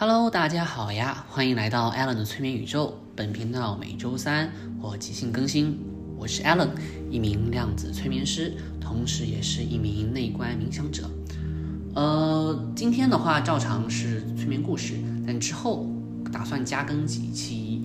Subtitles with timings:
[0.00, 2.96] Hello，大家好呀，欢迎来到 Allen 的催眠宇宙。
[3.16, 4.48] 本频道每周三
[4.80, 5.76] 或即兴更新。
[6.16, 6.68] 我是 Allen，
[7.10, 11.10] 一名量子催眠师，同时也是一名内观冥想者。
[11.96, 14.94] 呃，今天的话照常是催眠故事，
[15.26, 15.84] 但之后
[16.32, 17.82] 打算加更几期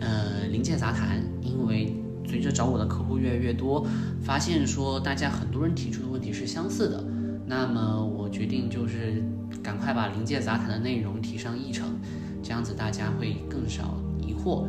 [0.00, 1.94] 呃临界杂谈，因为
[2.26, 3.86] 随着找我的客户越来越多，
[4.24, 7.04] 发现说大家很多人提出的问题是相似的，
[7.46, 9.22] 那么我决定就是
[9.64, 11.98] 赶快把灵界杂谈的内容提上议程，
[12.42, 14.66] 这样子大家会更少疑惑。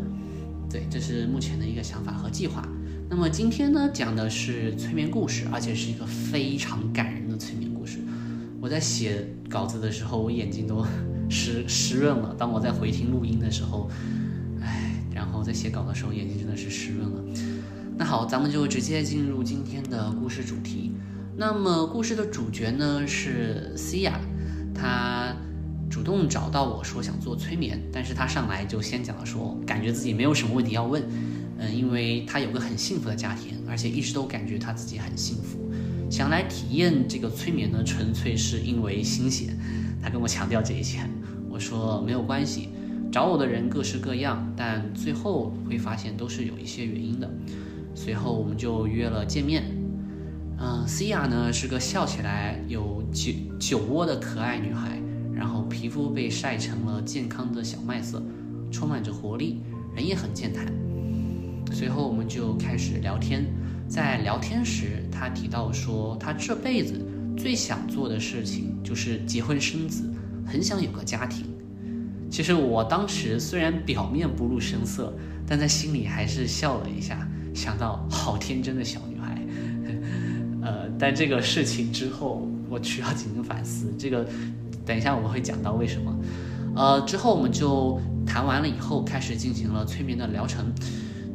[0.71, 2.65] 对，这是目前的一个想法和计划。
[3.09, 7.99] 那么今天呢，讲的是催眠故事，而且是一个非常感人的催眠故事。
[8.61, 10.83] 我在写稿子的时候，我眼睛都
[11.29, 12.33] 湿湿润了。
[12.37, 13.89] 当我在回听录音的时候，
[14.61, 17.23] 唉，然后在写稿的时候，眼睛真的是湿润了。
[17.97, 20.93] 那好，咱们就直接进入今天的故事主题。
[21.37, 24.13] 那么故事的主角呢是 Cia，
[24.75, 25.33] 他
[25.89, 31.01] 主动找到我说想做催眠，但是他上来就先讲了说，感觉自己没有什么问题要问，
[31.57, 35.71] 嗯，因为他有个很幸福的家庭，而且一直都感觉他自己很幸福，
[36.09, 39.57] 想来体验这个催眠呢，纯粹是因为新鲜。
[40.03, 40.99] 他跟我强调这一切，
[41.49, 42.69] 我说没有关系，
[43.11, 47.27] 找我的人各式各样，但最后会发现都是有一些原因的。
[47.95, 49.63] 随后我们就约了见面。
[50.57, 55.01] 嗯西亚呢是个笑起来有酒酒窝的可爱女孩，
[55.33, 58.23] 然后皮肤被晒成了健康的小麦色，
[58.71, 59.61] 充满着活力，
[59.95, 60.65] 人也很健谈。
[61.71, 63.45] 随后我们就开始聊天，
[63.87, 70.03] 在聊天时，她提到说，她这辈子最想做的事情就是结婚生子，
[70.45, 71.45] 很想有个家庭。
[72.31, 75.13] 其实我当时虽然表面不露声色，
[75.45, 79.44] 但在心里还是笑了一下，想到好天真的小女孩。
[80.97, 83.93] 但这个事情之后，我需要进行反思。
[83.97, 84.25] 这个，
[84.85, 86.15] 等一下我们会讲到为什么。
[86.75, 90.65] 呃，之后我们就谈完了以后，开始进行了催眠的疗程。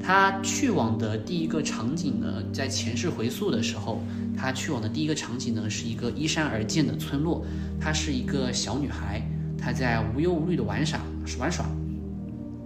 [0.02, 4.00] 他去往的第一个场景呢，在前世回溯的时候，
[4.36, 7.44] 他去往的第一个场景呢，是一个依山而建的村落。
[7.78, 9.22] 她是一个小女孩，
[9.58, 11.00] 她在无忧无虑的玩耍
[11.38, 11.64] 玩耍。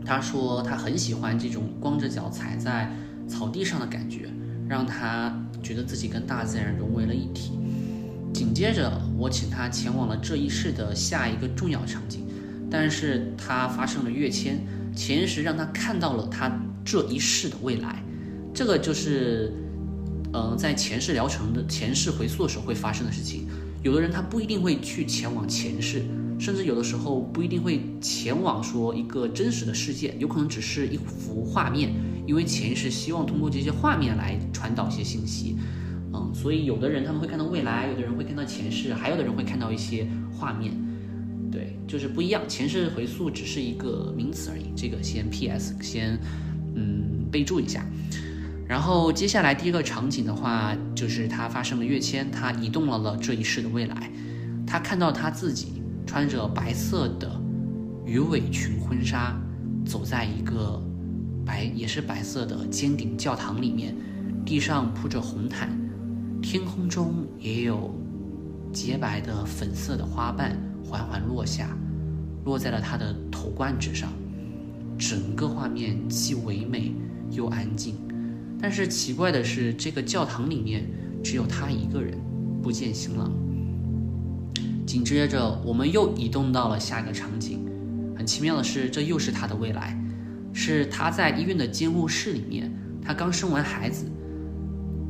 [0.05, 2.91] 她说她很喜欢这种光着脚踩在
[3.29, 4.29] 草地上的感觉，
[4.75, 5.33] 让他。
[5.65, 7.59] 觉得自己跟大自然融为了一体。
[8.35, 12.21] 紧接着，我请他前往了这一世的下一个重要场景，
[12.71, 14.61] 但是他发生了跃迁，
[14.95, 16.53] 前世让他看到了他
[16.85, 18.05] 这一世的未来。
[18.53, 19.55] 这个就是，
[20.35, 23.49] 嗯，在前世疗程的前世回溯的时候会发生的事情。
[23.83, 26.03] 有的人他不一定会去前往前世，
[26.39, 31.93] 甚至有的时候不一定会前往说一个真实的世界，有可能只是一幅画面。
[32.27, 35.59] 因为潜意识希望通过这些画面来传导一些信息，
[36.15, 40.73] 嗯，所以有的人他们会看到未来，有的人会看到前世，还有的人会看到一些画面，
[41.53, 42.41] 对，就是不一样。
[42.49, 45.75] 前世回溯只是一个名词而已，这个先 P.S.
[45.83, 46.19] 先
[46.75, 47.85] 嗯备注一下。
[48.67, 54.11] 然后接下来第一个场景的话，就是他发生了跃迁，他移动了了这一世的未来，
[54.67, 57.31] 他看到他自己穿着白色的
[58.05, 59.37] 鱼尾裙婚纱，
[59.85, 60.83] 走在一个。
[61.47, 63.95] 白也是白色的尖顶教堂里面，
[64.47, 65.69] 地上铺着红毯，
[66.41, 67.95] 天空中也有
[68.73, 71.77] 洁白的粉色的花瓣缓缓落下，
[72.47, 74.11] 落在了他的头冠之上。
[74.97, 76.95] 整个画面既唯美
[77.31, 77.97] 又安静，
[78.59, 80.89] 但是奇怪的是，这个教堂里面
[81.23, 82.17] 只有他一个人，
[82.63, 83.31] 不见新郎。
[84.87, 87.67] 紧接着，我们又移动到了下一个场景，
[88.17, 89.99] 很奇妙的是，这又是他的未来。
[90.53, 92.73] 是他在医院的监护室里面，
[93.03, 94.05] 他刚生完孩子，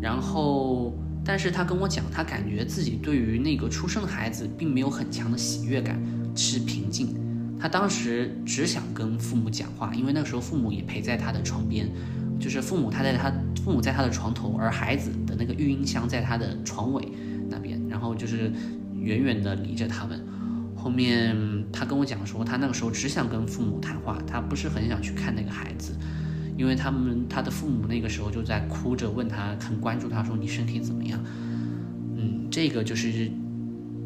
[0.00, 6.00] 然后，但是他跟我讲，他感觉自己对于那个出生的孩子并没有很强的喜悦感，
[6.34, 7.14] 是平静。
[7.60, 11.90] 他当时只想跟父母讲话，因为那个时候父母也陪在他的床边，
[12.40, 13.30] 就是父母他在他
[13.62, 17.06] 父母在他的床头，而孩子的那个育婴箱在他的床尾
[17.50, 18.50] 那边，然后就是
[19.04, 20.24] 远远的离着他们。
[20.74, 21.36] 后面
[21.72, 25.94] 他跟我讲说，他那个时候只想跟父母谈话，他不是很想去看那个孩子，
[26.58, 31.18] 因为他们他的父母那个时候就在哭着问他，很关注他，说你身体怎么样？
[32.16, 33.30] 嗯，这个就是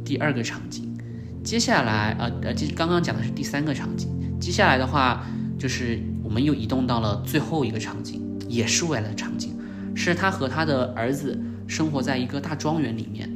[0.05, 0.97] 第二个场景。
[1.43, 4.09] 接下来，呃呃，这刚刚讲的是第三个场景。
[4.39, 5.27] 接下来的话，
[5.59, 9.57] 就是我们又移动到了最后一个场景，也是未来的场景，
[9.97, 11.37] 是他和他的儿子
[11.67, 13.29] 生活在一个大庄园里面。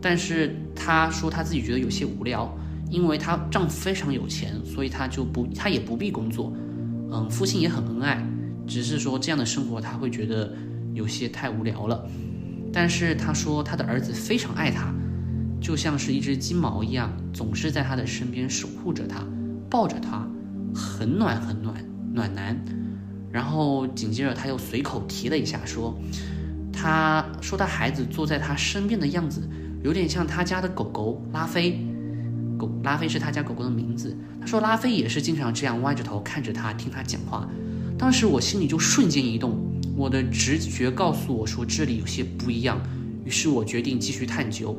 [0.00, 2.48] 但是她说她自己觉得有些无聊，
[2.88, 6.52] 因为她丈夫非常有钱，所以她就不她也不必工作，
[7.10, 8.24] 嗯，父亲也很恩爱，
[8.66, 10.54] 只是说这样的生活她会觉得
[10.94, 12.06] 有些太无聊了。
[12.72, 14.94] 但是她说她的儿子非常爱她，
[15.60, 19.26] 就像是一只金毛一样，总是在她的身边守护着她，
[19.68, 20.26] 抱着她，
[20.72, 21.74] 很暖很暖
[22.14, 22.56] 暖男。
[23.30, 25.94] 然后紧接着他又随口提了一下，说，
[26.72, 29.46] 他说他孩子坐在他身边的样子，
[29.82, 31.78] 有点像他家的狗狗拉菲。
[32.58, 34.16] 狗拉菲是他家狗狗的名字。
[34.40, 37.48] 他说拉菲也是经常这样歪着头看着他，听他讲话。
[37.96, 39.58] 当时我心里就瞬间一动，
[39.96, 42.80] 我的直觉告诉我说这里有些不一样。
[43.24, 44.76] 于是我决定继续探究，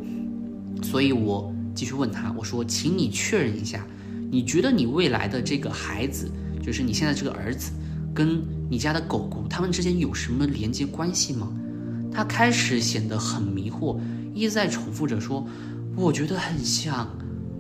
[0.82, 3.86] 所以我继续问他，我说，请你确认一下，
[4.32, 6.32] 你觉得你未来的这个孩子，
[6.64, 7.72] 就是你现在这个儿子，
[8.14, 11.52] 跟你家的狗狗他们之间有什么连接关系吗？
[12.12, 14.00] 他开始显得很迷惑，
[14.34, 15.46] 一再重复着说，
[15.96, 17.08] 我觉得很像。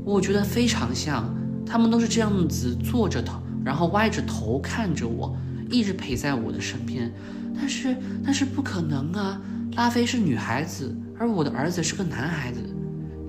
[0.05, 1.31] 我觉得非常像，
[1.65, 5.35] 他们都是这样子坐着头，然后歪着头看着我，
[5.69, 7.11] 一直陪在我的身边。
[7.55, 9.39] 但是，但是不可能啊！
[9.75, 12.59] 拉菲是女孩子，而我的儿子是个男孩子。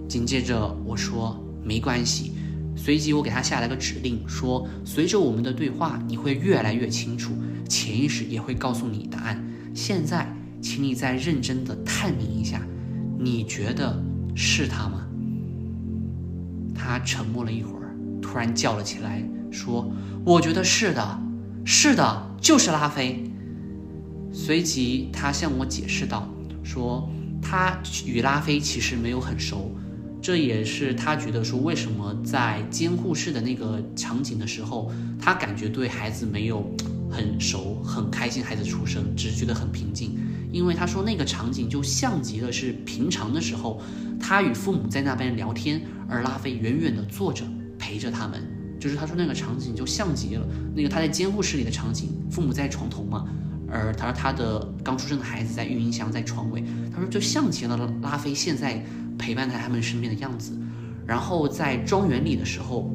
[0.09, 2.33] 紧接着我说没关系，
[2.77, 7.33] 随即我给他下了个指令，说随着我们的对话，你会越来越清楚，
[7.69, 9.45] 潜意识也会告诉你答案。
[9.75, 12.63] 现在，请你再认真的探明一下，
[13.23, 14.03] 你觉得
[14.35, 15.07] 是他吗？
[16.75, 19.93] 他沉默了一会儿，突然叫了起来，说
[20.25, 21.21] ：“我觉得是的，
[21.63, 23.23] 是的，就是拉菲。”
[24.33, 26.27] 随即他向我解释道
[26.65, 27.11] ：“说
[27.43, 29.71] 他与拉菲其实没有很熟，
[30.23, 34.91] 这也是他觉得说为什么在监护室的那个场景的时候，
[35.21, 36.75] 他感觉对孩子没有
[37.11, 40.17] 很熟，很开心孩子出生，只是觉得很平静。
[40.53, 43.81] 因为他说那个场景就像极了是平常的时候。”
[44.23, 47.43] 他与父母在那边聊天，而拉菲远远地坐着
[47.79, 48.43] 陪着他们。
[48.79, 53.27] 就是他说那个场景就像极了那个他在监护室里的场景，父母在床头嘛，
[53.67, 56.63] 而他说他的刚出生的孩子在育婴箱在床尾。
[56.95, 58.85] 他说就像极了拉菲现在
[59.19, 60.53] 陪伴在他们身边的样子。
[61.07, 62.91] 然后在庄园里的时候，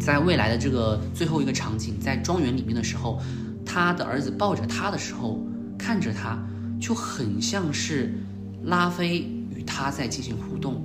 [0.00, 3.20] 在未来的这个最后一个场景，在庄园里面的时候，
[3.66, 5.46] 他的儿子抱着他的时候，
[5.78, 6.42] 看着他
[6.80, 8.12] 就很像是
[8.64, 9.58] 拉菲与。
[9.70, 10.82] 他在进行互动，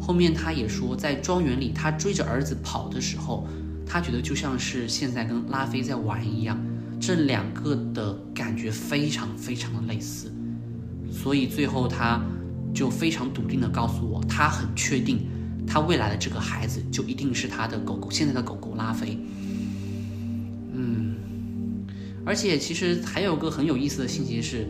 [0.00, 3.46] 后面他也说，在庄园里，他追着儿子跑的时候，
[3.86, 6.60] 他觉得就像是现在跟拉菲在玩一样，
[7.00, 10.32] 这两个的感觉非常非常的类似，
[11.12, 12.20] 所以最后他
[12.74, 15.28] 就非常笃定的告诉我，他很确定，
[15.64, 19.16] 他未来的这个孩子就一定是他的狗狗，现在的狗狗拉菲。
[20.72, 21.14] 嗯，
[22.26, 24.66] 而且其实还有个很有意思的信息是，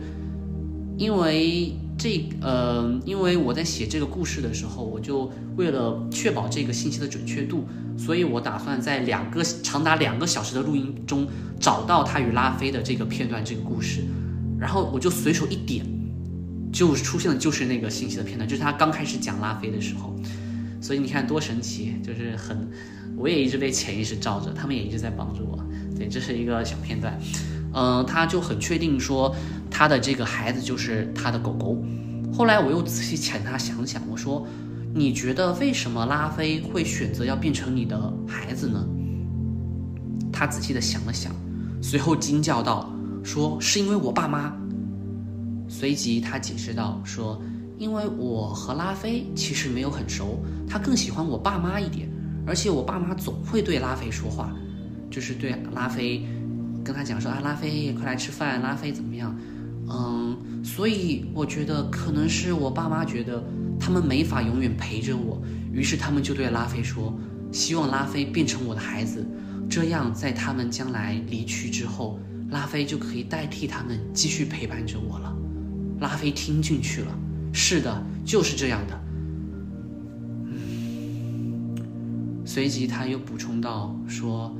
[0.97, 1.73] 因为。
[1.97, 7.63] 这呃，因为我在写这个故事的时候，我就为了确保这个信息的准确度，
[7.97, 11.25] 所以我打算在两个长达两个小时的录音中
[11.57, 14.03] 找到他与拉菲的这个片段，这个故事，
[14.59, 15.85] 然后我就随手一点，
[16.69, 20.13] 就出现的就是那个信息的片段，就是他刚开始讲拉菲的时候，
[20.81, 22.69] 所以你看多神奇，就是很，
[23.15, 25.57] 我也一直被潜意识罩着，他们也一直在帮助我，
[25.97, 27.17] 对，这是一个小片段。
[27.77, 29.35] 嗯，他就很确定说
[29.69, 31.83] 他的这个孩子就是他的狗狗。
[32.33, 34.47] 后来我又仔细请他想想，我说
[34.95, 38.87] ：“你觉得为什么拉菲会选择要变成你的孩子呢？”
[40.31, 41.33] 他仔细的想了想，
[41.81, 42.89] 随后惊叫道
[43.23, 44.55] ：“说是因为我爸妈。”
[45.67, 47.41] 随即他解释道：“说
[47.77, 52.09] 因为我和拉菲其实没有很熟，他更喜欢我爸妈一点，
[52.47, 54.53] 而且我爸妈总会对拉菲说话，
[55.11, 56.25] 就是对拉菲。”
[56.85, 59.35] 跟他讲说啊，拉菲快来吃饭，拉菲怎么样？
[59.89, 63.43] 嗯，所以我觉得可能是我爸妈觉得
[63.79, 65.41] 他们没法永远陪着我，
[65.73, 67.11] 于是他们就对拉菲说，
[67.51, 69.27] 希望拉菲变成我的孩子，
[69.67, 75.35] 这样在他们将来离去之后，拉菲就可以代替他们继续陪伴着我了。
[75.99, 77.17] 拉菲听进去了，
[77.51, 79.01] 是的，就是这样的。
[80.45, 81.75] 嗯，
[82.45, 84.55] 随即他又补充道说。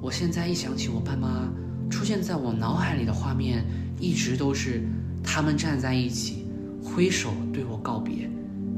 [0.00, 1.48] 我现在一想起我爸妈
[1.90, 3.64] 出现在我脑海里的画面，
[3.98, 4.82] 一直都是
[5.22, 6.44] 他们站在一起，
[6.82, 8.30] 挥手对我告别。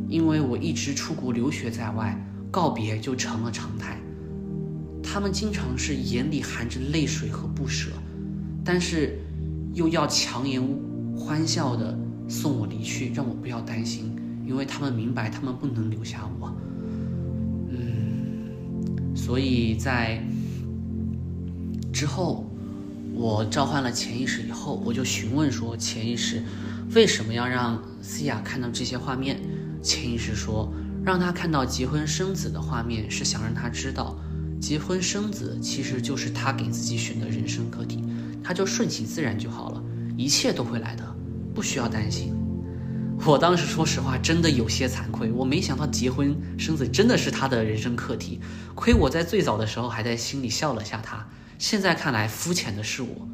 [0.08, 2.18] 因为我一直出国留学在外，
[2.50, 3.98] 告别就成了常态。
[5.02, 7.90] 他们经常是眼里含着泪水和不舍，
[8.64, 9.18] 但是
[9.74, 10.62] 又要强颜
[11.14, 16.54] 欢笑的送我离去，让我不要担心，因为他们明白他们不能留下我。
[17.70, 20.22] 嗯，所以在。
[21.98, 22.48] 之后，
[23.12, 26.40] 我召唤了潜意识以后，我就询问说：“潜意识
[26.94, 29.40] 为什么要让思雅看到这些画面？”
[29.82, 30.72] 潜意识说
[31.04, 34.16] ：“让他看到结婚生子的画面，是想让他知道，
[34.60, 38.04] 结婚生子其实就是他给自己选的人生课题，
[38.44, 39.82] 他就顺其自然就好了，
[40.16, 41.02] 一切都会来的，
[41.52, 42.32] 不需要担心。”
[43.26, 45.32] 我当时说实话，真的有些惭愧。
[45.32, 48.38] 我没想到结婚生子真的是他的人生课题，
[48.76, 51.26] 亏我在最早的时候还在心里笑了下他。
[51.58, 53.28] 现在看来，肤浅的是我。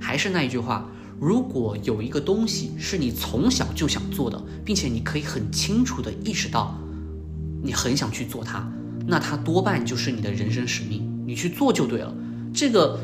[0.00, 0.88] 还是那一句话，
[1.20, 6.76] 如果有一个东西是你从小就想做的，并且你可以很清楚的意识到，
[7.62, 8.66] 你很想去做它，
[9.06, 12.14] 那它多半就是你的人生使命，你去做就对了。
[12.52, 12.98] 这个。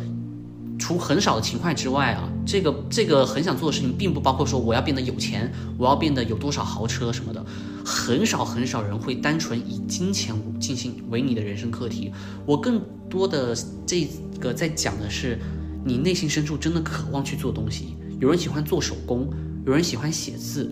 [0.78, 7.44] 除很少的情况之外啊，这个这个很想做的事情，并不包括说我要变得有钱，我要变得有多少豪车什么的，
[7.84, 12.12] 很少很少人会单纯以金钱进行为你的人生课题。
[12.44, 14.08] 我更多的这
[14.40, 15.38] 个在讲的是，
[15.84, 17.96] 你内心深处真的渴望去做东西。
[18.20, 19.28] 有人喜欢做手工，
[19.64, 20.70] 有人喜欢写字，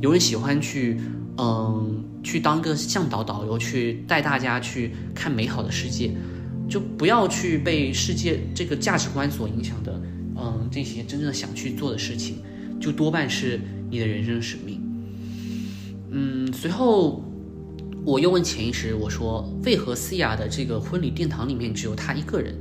[0.00, 1.00] 有人喜欢去
[1.38, 6.14] 嗯去当个向导导游，去带大家去看美好的世界。
[6.72, 9.92] 就不要去被世界这个价值观所影响的，
[10.36, 12.36] 嗯，这些真正想去做的事情，
[12.80, 13.60] 就多半是
[13.90, 14.80] 你的人生使命。
[16.12, 17.22] 嗯，随后
[18.06, 22.54] 我又问潜意识，我说为何思雅的这个婚礼殿堂里面只有她一个人？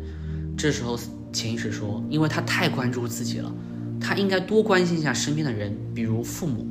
[0.58, 1.00] 这时候
[1.32, 3.50] 潜意识说，因为她太关注自己了，
[3.98, 6.68] 她应该多关心一下身边的人，比如父母，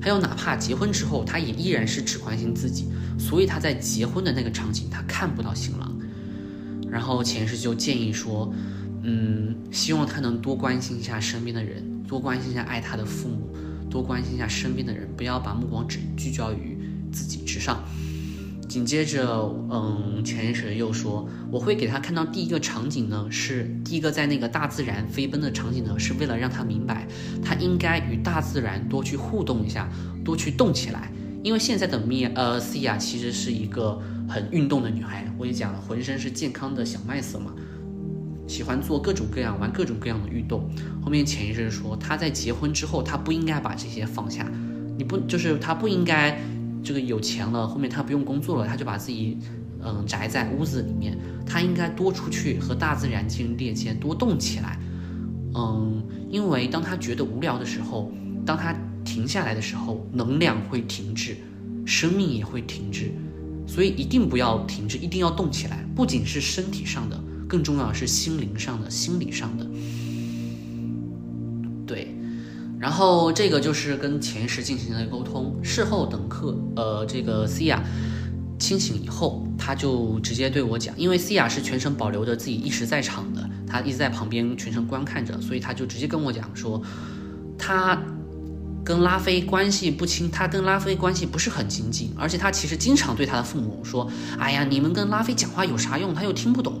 [0.00, 2.86] 还有哪怕结婚之后，她也依然是只关心自己，
[3.18, 5.95] 所以她在结婚的那个场景，她看不到新郎。
[6.90, 8.52] 然后前世就建议说，
[9.02, 13.54] 嗯，希望他能多关心一下身边的人，多关心一下爱他的父母，
[13.90, 16.78] 多关心一下身边的人，不要把目光只聚焦于
[17.12, 17.84] 自己之上。
[18.68, 27.06] 紧接着，嗯，潜意识又说，我会给他看到第一个场景呢，是第一个在那个大自然飞奔的场景呢，是为了让他明白，
[27.42, 29.88] 他应该与大自然多去互动一下，
[30.24, 31.12] 多去动起来。
[31.46, 37.54] 因为现在的米呃西亚其实是一个很运动的女孩，我也讲了，浑身是健康的小麦色嘛，
[38.48, 40.68] 喜欢做各种各样、玩各种各样的运动。
[41.00, 44.44] 后面潜意识说，她在结婚之后，她不应该把这些放下。
[44.98, 46.36] 你不就是她不应该
[46.82, 49.38] 这个有钱了，后面她不用工作了，她就把自己
[49.84, 51.16] 嗯宅在屋子里面。
[51.46, 54.76] 她应该多出去和大自然进行链接，多动起来。
[55.54, 58.10] 嗯，因为当她觉得无聊的时候，
[58.44, 58.76] 当她。
[59.06, 61.36] 停下来的时候，能量会停滞，
[61.86, 63.12] 生命也会停滞，
[63.64, 65.86] 所以一定不要停滞，一定要动起来。
[65.94, 69.64] 不仅是身体上的，更重要的是心灵上的、心理上的。
[71.86, 72.12] 对，
[72.80, 75.56] 然后这个就是跟潜意识进行了沟通。
[75.62, 77.82] 事后等客，呃，这个西亚
[78.58, 86.82] 清醒以后，他就直接对我讲，因为西亚是全程保留着自己意识在场的，他一直在旁边全程观看着，所以他就直接跟我讲说，
[87.56, 88.02] 他。
[88.86, 96.14] 跟拉菲关系不亲，他跟拉菲关系不是很亲近，而且他其实经常对他的父母说：“哎呀，你们跟拉菲讲话有啥用？
[96.14, 96.80] 他又听不懂。”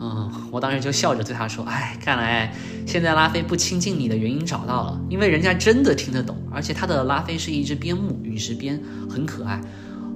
[0.00, 2.54] 嗯，我当时就笑着对他说：“哎，看来
[2.86, 9.60] 现在拉菲不亲近你的原因找到了，因为人家真的听得懂，而且他的拉菲是一只边牧，陨石边，很可爱。”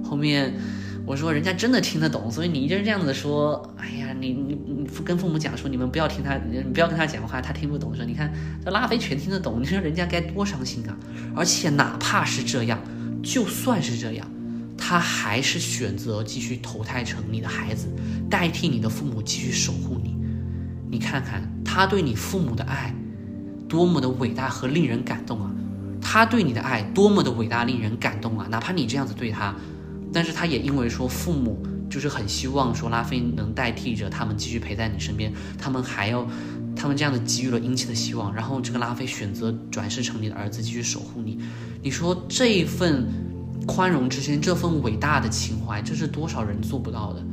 [0.03, 0.59] 后面。
[1.05, 7.95] 我说人家真的听得懂，所以你一直这样子说，哎呀，你你你跟父母讲说你们不要听他，你不要跟他讲话，他听不懂。
[7.95, 8.31] 说你看
[8.63, 10.95] 这拉菲全听得懂，你说人家该多伤心啊！
[11.35, 12.79] 而且哪怕是这样，
[13.23, 14.27] 就算是这样，
[14.77, 17.87] 他还是选择继续投胎成你的孩子，
[18.29, 20.15] 代替你的父母继续守护你。
[20.89, 22.93] 你看看他对你父母的爱，
[23.67, 25.51] 多么的伟大和令人感动啊！
[25.99, 28.47] 他对你的爱多么的伟大令人感动啊！
[28.51, 29.55] 哪怕你这样子对他。
[30.13, 36.27] 但是他也因为说父母就是很希望说拉菲能代替着他们继续陪在你身边，他们还要，
[36.75, 41.39] 他们这样的给予了殷切的希望，然后这个拉菲选择转世成你的儿子继续守护你，
[41.81, 43.07] 你说这一份
[43.67, 47.23] 宽容之心，这份伟大的情怀，这是多少人做不到的，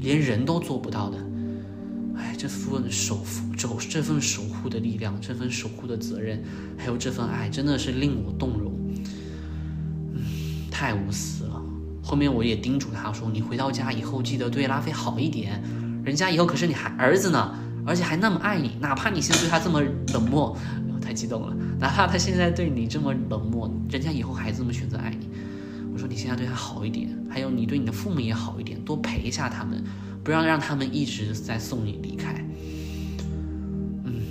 [0.00, 1.18] 连人都做不到的，
[2.16, 6.42] 哎，这份守护，守这份守护的力量，这份守护的责任，
[6.78, 8.72] 还有这份爱，真的是令我动容，
[10.14, 10.22] 嗯，
[10.70, 11.51] 太无私了。
[12.02, 15.62] 后面我也叮嘱他说：“你回到家以后记得对拉菲好一点，
[16.04, 17.54] 人家以后可是你孩儿子呢，
[17.86, 18.72] 而且还那么爱你。
[18.80, 19.80] 哪怕你现在对他这么
[20.12, 20.56] 冷漠，
[21.00, 21.56] 太激动了。
[21.78, 25.28] 哪怕他现在对你这么冷漠，人家以后还这么选择爱你。
[25.92, 29.82] 我说你现在对他好一点，还有你对你的父母也好一点，多陪一下他们，
[30.24, 32.34] 不要让他们一直在送你离开。
[34.04, 34.22] 嗯，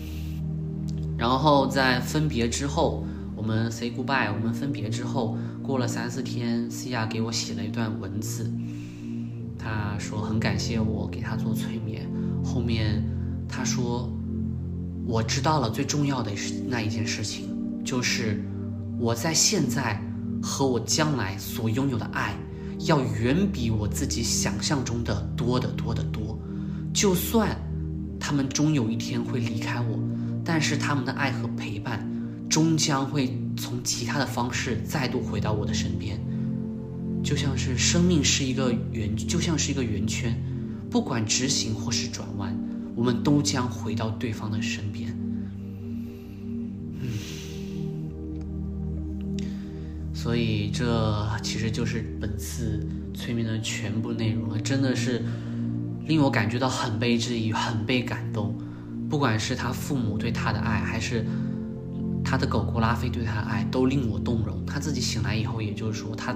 [1.18, 3.06] 然后在分别之后，
[3.42, 8.52] 我们 say goodbye，我们分别之后。”过了三四天，西亚给我写了一段文字。
[9.58, 12.08] 他说很感谢我给他做催眠。
[12.44, 13.04] 后面
[13.50, 14.08] 他说，
[15.08, 17.48] 我知道了最重要的是那一件事情，
[17.84, 18.44] 就是
[19.00, 20.00] 我在现在
[20.42, 22.36] 和我将来所拥有的爱，
[22.82, 26.38] 要远比我自己想象中的多得多得多。
[26.94, 27.58] 就算
[28.20, 29.98] 他们终有一天会离开我，
[30.46, 32.08] 但是他们的爱和陪伴
[32.52, 33.36] 终将会。
[33.58, 36.20] 从其他的方式再度回到我的身边，
[37.22, 40.36] 就像是生命是一个圆，就像是一个圆圈，
[40.90, 42.58] 不管直行或是转弯，
[42.96, 45.16] 我们都将回到对方的身边。
[47.02, 47.10] 嗯
[50.14, 52.80] 所以这其实就是本次
[53.14, 55.24] 催眠的全部内容了，真的是
[56.08, 58.58] 令我感觉到很被治愈，很被感动。
[59.10, 61.26] 不管是他父母对他的爱，还是
[62.32, 64.66] 他的狗狗拉菲对他的爱，都令我动容。
[64.66, 66.34] 他自己醒来以后，也就是说他。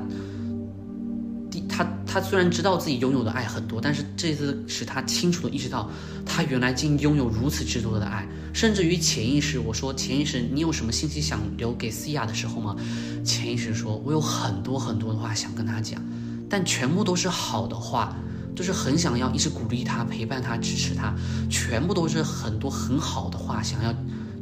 [1.70, 5.90] 他他虽然知道自己拥有的爱很多，但是这次使他清楚的意识到，
[6.26, 12.76] 他原来竟拥有如此之多的爱，甚至于潜意识，我说潜意识，你有什么信息想留给西亚的时候吗？
[13.24, 16.02] 潜意识说，我有很多很多的话想跟他讲，
[16.50, 18.14] 但全部都是好的话，
[18.54, 21.16] 就是很想要一直鼓励他、陪伴他、支持他，
[21.50, 23.94] 全部都是很多很好的话想要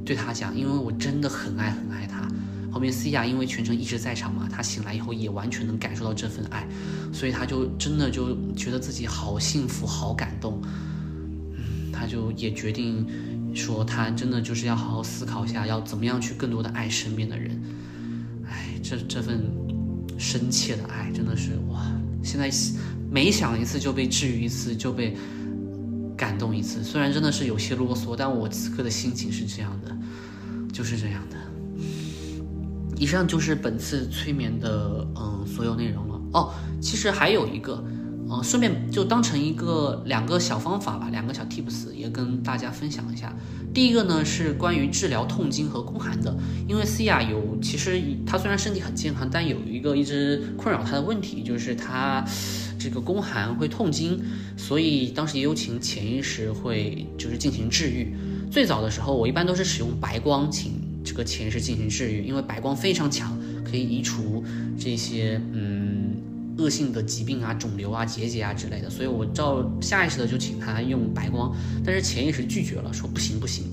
[0.05, 2.27] 对他讲，因为我真的很爱很爱他。
[2.71, 6.67] 后面 C 亚因为全程一直在场嘛，他醒来以后也完全能感受到这份爱，
[7.13, 10.59] 所以他就真的就觉得自己好幸福、好感动。
[11.55, 13.05] 嗯，他就也决定
[13.53, 17.61] 说，他真的就是要好好思考一下，要怎么样去更多的爱身边的人。
[18.47, 19.41] 哎，这这份
[20.17, 21.85] 深切的爱真的是哇！
[22.23, 22.49] 现在
[23.11, 25.15] 每想一次就被治愈一次，就被
[26.15, 26.83] 感动一次。
[26.83, 29.95] 虽然真的是有些啰嗦，但我此刻的心情是这样的，
[30.71, 31.37] 就是这样的。
[32.97, 36.53] 以上就是本次催眠的嗯所有内容了哦。
[36.79, 37.83] 其实还有一个，
[38.29, 43.35] 嗯，顺便就当成一个两个小方法吧，两个小 tips 也跟大家分享一下。
[43.73, 46.33] 第一个呢是关于治疗痛经和宫寒的，
[46.67, 52.23] 因为 C 亚有其实她虽然身体很健康，但有一个一直困扰她的问题，就是她
[52.83, 54.19] 这个宫寒会痛经，
[54.57, 58.13] 所以当时也有请潜意识会就是进行治愈。
[58.51, 60.73] 最早的时候我一般都是使用白光请。
[61.05, 63.37] 这个潜意识进行治愈，因为白光非常强，
[63.69, 64.41] 可以移除
[64.79, 66.15] 这些嗯
[66.57, 68.89] 恶性的疾病啊、肿瘤啊、结节啊之类的。
[68.89, 73.65] 所以我照下意识的就请他用白光，但是潜意识拒绝了，说不行不行，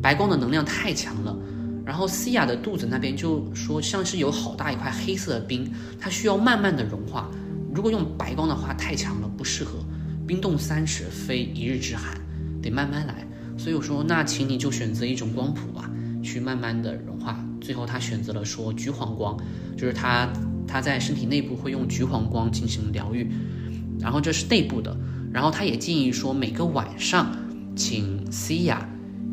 [0.00, 1.36] 白光的能量太强了。
[1.84, 7.30] 然后西亚的肚子那边就说像是有好大一块黑色的冰，它需要慢慢的融化。
[7.74, 9.78] 如果用白光的话太强了，不适合。
[10.26, 12.14] 冰冻三尺非一日之寒，
[12.60, 13.26] 得慢慢来。
[13.56, 15.90] 所以我说那请你就选择一种光谱吧。
[16.20, 19.36] 去慢慢的融化，最后他选择了说橘黄光，
[19.76, 20.28] 就是他
[20.66, 23.30] 他在身体内部会用橘黄光进行疗愈，
[24.00, 24.94] 然后这是内部的，
[25.32, 27.34] 然后他也建议说每个晚上
[27.76, 28.86] 请 C 亚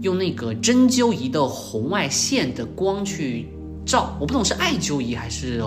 [0.04, 3.48] 用那个针灸仪的红外线的光去
[3.84, 5.62] 照，我不懂是艾灸仪还是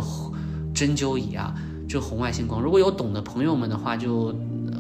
[0.73, 1.53] 针灸仪啊，
[1.89, 4.35] 就红外线光，如果有懂的朋友们的话就。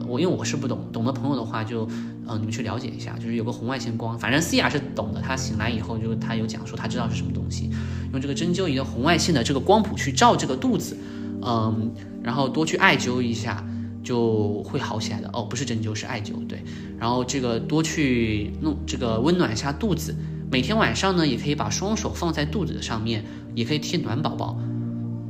[0.06, 1.86] 我因为我是不懂，懂的朋友的话就，
[2.26, 7.68] 呃，你们去了解一下，就是有个红外线光，反正思雅是懂的，他醒来以后就他有讲说他知道是什么东西，
[8.12, 10.96] 用这个针灸仪的红外线的这个光谱去照这个肚子，
[11.42, 11.92] 嗯，
[12.22, 13.62] 然后多去艾灸一下
[14.02, 15.28] 就会好起来的。
[15.34, 16.64] 哦，不是针灸是艾灸，对，
[16.98, 20.16] 然后这个多去弄这个温暖一下肚子，
[20.50, 23.22] 每天晚上呢也可以把双手放在肚子上面，
[23.54, 24.58] 也可以贴暖宝宝。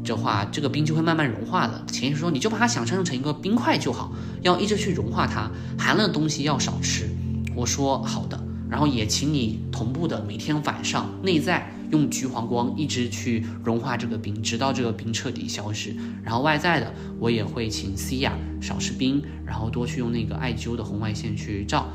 [0.05, 1.85] 的话，这个冰就会慢慢融化的。
[1.87, 7.09] 潜意识说，你就把它想象成一个冰块就好，要一直去融化它，寒冷的东西要少吃。
[7.55, 15.95] 我说好的，然后也请你同步的每天晚上内在用橘黄光一直去融化这个冰，直到这个冰彻底消失。
[16.23, 21.89] 然后外在的，我也会请 C 亚少吃冰，然后多去用那个艾灸的红外线去照，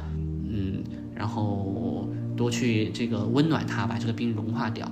[0.49, 0.83] 嗯，
[1.15, 4.91] 然后多去这个温暖它，把这个冰融化掉。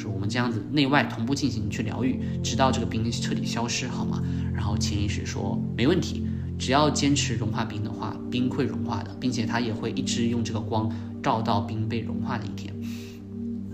[0.00, 4.22] 我说我们这样子内外同步进行去疗愈，直到这个冰彻底消失，好吗？
[4.54, 6.26] 然后潜意识说没问题，
[6.58, 10.90] 只要坚持融化冰的话，冰会融化的，并且它也会一直用这个光
[11.22, 12.74] 照到冰被融化的一天。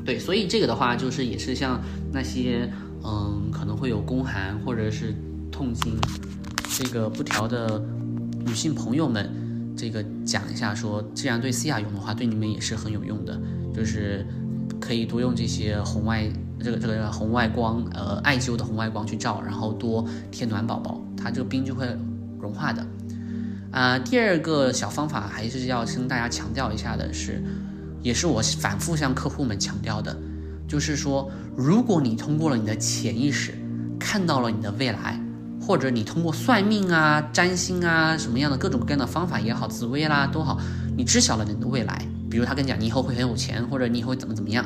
[0.05, 1.81] 对，所以这个的话就是也是像
[2.13, 2.69] 那些
[3.05, 5.15] 嗯可能会有宫寒或者是
[5.53, 5.95] 痛经
[6.77, 7.81] 这个不调的
[8.45, 9.31] 女性朋友们，
[9.77, 13.41] 这个讲一下说，既然对西亚用的话，对你们也是很有用的，
[13.73, 14.27] 就是。
[14.81, 16.29] 可以多用这些红外，
[16.61, 21.87] 这个这个红外光，呃，艾灸的红外光去照，然后多贴暖宝宝，它这个冰就会
[22.41, 22.87] 融化的。
[23.73, 27.43] 啊，第二个小方法还是要跟大家强调一下的是，
[28.01, 30.17] 也是我反复向客户们强调的，
[30.67, 33.53] 就是说，如果你通过了你的潜意识
[33.99, 35.21] 看到了你的未来，
[35.61, 40.59] 或者你通过算命啊、占星啊什么样的各种各样的方法也好，紫薇啦都好，
[40.97, 42.07] 你知晓了你的未来。
[42.37, 44.63] 比如他跟你讲，你以后会很有钱，或者你以后会怎么怎么样，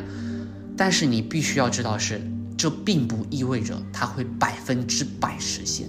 [0.77, 2.21] 但是你必须要知道是，
[2.59, 5.89] 这并不意味着他会百分之百实现。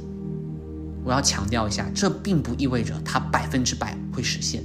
[1.03, 4.63] 我要强调一下，这并不意味着他百分之百会实现，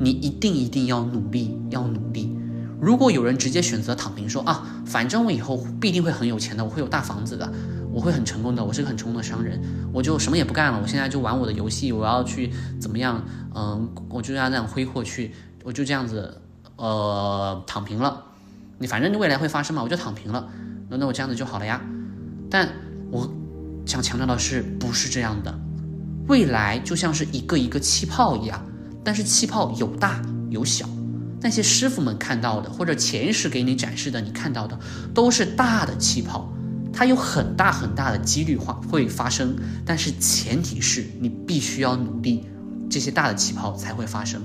[0.00, 2.34] 你一定一定要努力，要努力。
[2.80, 7.52] 如果有人直接选择躺平，说啊，反正我以后必定会很有钱的，我会有大房子的，
[7.92, 9.60] 我会很成功的，我是个很成功的商人，
[9.92, 12.50] 我就什么也不干了，我现在就玩我的游戏，我要去
[12.80, 13.22] 怎么样？
[13.54, 15.30] 嗯，我就要那样挥霍去，
[15.62, 16.42] 我就这样子，
[16.76, 18.24] 呃，躺平了。
[18.78, 20.48] 你反正未来会发生嘛，我就躺平了，
[20.88, 21.80] 那那我这样子就好了呀。
[22.50, 22.68] 但
[23.10, 23.32] 我
[23.86, 25.58] 想强调的是，不是这样的，
[26.28, 28.64] 未来就像是一个一个气泡一样，
[29.04, 30.88] 但是气泡有大有小。
[31.40, 34.78] 那些师傅们看到的，或者前世给你展示的，你看到的
[35.14, 36.50] 都是大的气泡，
[36.90, 42.46] 它有很大很大的几率化会发生，但是前提是你必须要努力，
[42.88, 44.40] 这些大的气泡才会发生。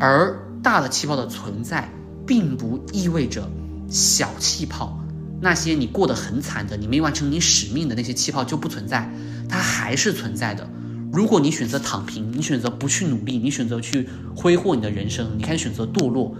[0.00, 1.90] 而大的气泡的存在，
[2.26, 3.48] 并不意味着
[3.88, 4.98] 小气泡，
[5.40, 9.10] 那些你过得很惨的，你没完成你使命的那些气泡就不存在，
[9.48, 10.68] 它还是存在的。
[11.12, 16.34] 如果你选择躺平，你选择不去努力，你选择去挥霍你的人生，你开始选择堕落，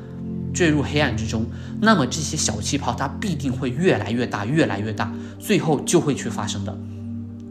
[0.52, 1.46] 坠入黑暗之中，
[1.80, 6.78] 那么这些小气泡它必定会越来越大，越来越大，最后就会去发生的。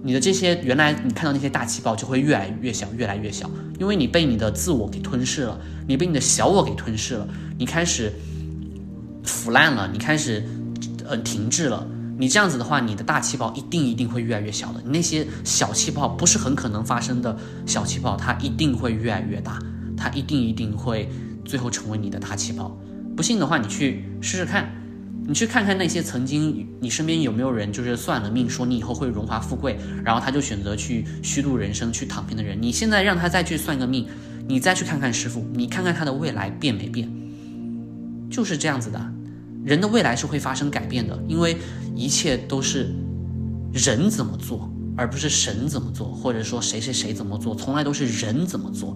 [0.03, 8.13] 你的这些原来你看到那些大气泡就会越来越小，越来越小，因为你被你的自我给吞噬了，你被你的小我给吞噬了，你开始
[9.23, 10.43] 腐烂了，你开始
[11.07, 11.86] 呃停滞了。
[12.19, 14.81] 你这样子的话，你的大气泡一定一定会越来越小的。
[14.83, 19.60] 你那些小气泡不是很可能发生的小气泡，它一定会越来越大，
[19.95, 21.07] 它一定一定会
[21.45, 22.75] 最后成为你的大气泡。
[23.15, 24.67] 不信的话，你去试试看，
[25.27, 32.57] 你去看看那些曾经你身边有没有人就是算了命说你以后会荣华富贵，然后他就选择去虚度人生去躺平的人。
[32.59, 34.07] 你现在让他再去算个命，
[34.47, 37.11] 你再去看看师傅，你看看他的未来变没变，
[38.29, 39.13] 就是这样子的。
[39.65, 41.57] 人的未来是会发生改变的，因为
[41.93, 42.95] 一切都是
[43.73, 48.95] 人怎么做，而不是神怎么做，或者说谁谁谁怎么做，从来都是人怎么做。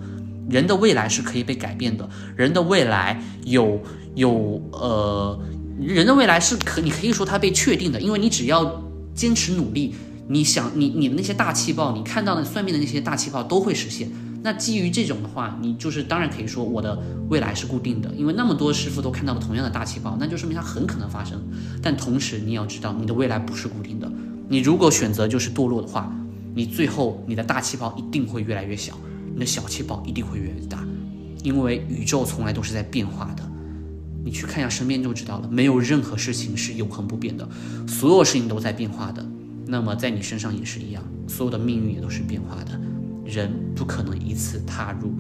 [0.50, 3.82] 人的未来是可以被改变的，人的未来有
[4.16, 5.38] 有呃，
[5.88, 9.94] 人的未来是可你可以说它被确定的，因为你只要坚持努力，
[10.28, 14.10] 你想你你的那些大气泡，你看到的算命的那些大气泡都会实现。
[14.44, 21.40] 那基于这种的话，你就是当然可以说我的未来是固定的，因为那么多师傅都看到了同样的大气泡，那就说明它很可能发生。
[21.82, 24.12] 但同时你要知道，你的未来不是固定的。
[24.50, 26.12] 你如果选择就是堕落的话，
[26.56, 28.98] 你最后你的大气泡一定会越来越小，
[29.34, 30.84] 你的小气泡一定会越来越大，
[31.44, 33.44] 因为宇宙从来都是在变化的。
[34.32, 37.48] 去看一下身边就知道了，没有任何事情是永恒不变的，
[37.88, 39.26] 所有事情都在变化的。
[39.68, 42.80] 那么在你身上也是一样，所有的命运也都是变化的。
[43.26, 45.14] 人不可能一次踏入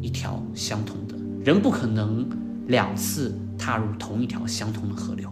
[0.00, 2.26] 一条相同的，人不可能
[2.68, 5.28] 两次踏入同一条相同的河流。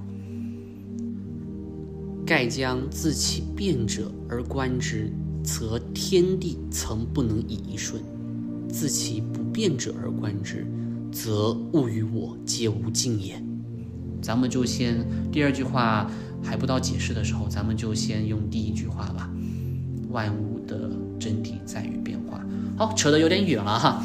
[2.26, 5.10] 盖将自其变者而观之，
[5.42, 8.00] 则天地曾不能以一瞬；
[8.68, 10.66] 自其不变者而观之，
[11.12, 13.40] 则物与我皆无尽也。
[14.22, 16.10] 咱们就先第二句话
[16.42, 19.28] 还不到解释的时候，咱们就先用第一句话吧。
[20.10, 22.40] 万物的真谛在于变化。
[22.76, 24.02] 好，扯得有点远了哈，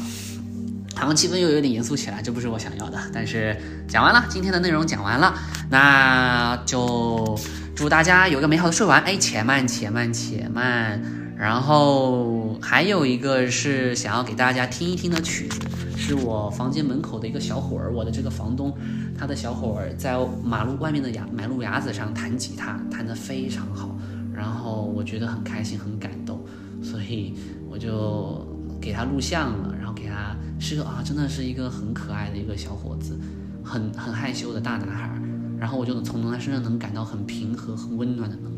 [0.94, 2.98] 好像气氛又有点严肃起来，这不是我想要的。
[3.12, 3.56] 但是
[3.88, 5.34] 讲完了，今天的内容讲完了，
[5.70, 7.38] 那就
[7.74, 9.02] 祝大家有个美好的睡晚。
[9.02, 11.00] 哎，且慢，且慢，且慢。
[11.36, 15.60] 然后还有一个是想要给大家听一听的曲子，
[16.00, 18.72] 是我房间门口的一个小伙儿，我的这个房东，
[19.18, 23.98] 他的小伙儿在马路外面的牙马路牙子上弹吉他，弹得非常好。
[24.32, 26.40] 然后我觉得很开心，很感动，
[26.80, 27.34] 所以
[27.68, 28.46] 我就
[28.80, 33.18] 给他录像了，然后给他是个啊，真的是一个很可爱的一个小伙子，
[33.64, 35.20] 很很害羞的大男孩。
[35.58, 38.57] 然后我就从他身上能感到很平和、很温暖的能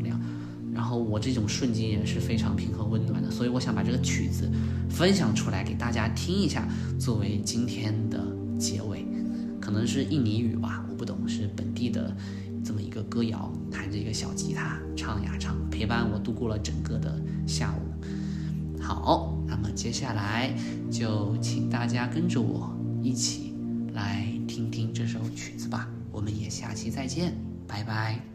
[0.73, 4.49] 然后我这种瞬间也是非常平和温暖的，所以我想把这个曲子
[4.89, 6.67] 分享出来给大家听一下，
[6.99, 8.25] 作为今天的
[8.57, 9.05] 结尾。
[9.59, 12.15] 可能是印尼语吧，我不懂，是本地的。
[12.63, 18.79] 这么一个歌谣，弹着一个小吉他，唱呀唱，陪伴我度过了整个的下午。
[18.79, 20.53] 好，那么接下来
[20.91, 23.55] 就请大家跟着我一起
[23.93, 25.89] 来听听这首曲子吧。
[26.11, 27.33] 我们也下期再见，
[27.67, 28.30] 拜拜。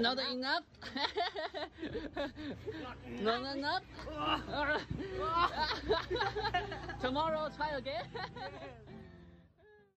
[0.00, 0.62] Not enough.
[3.20, 3.82] Not enough.
[7.00, 8.04] Tomorrow try again.